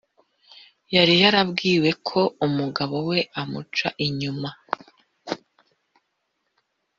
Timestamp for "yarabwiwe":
1.21-1.89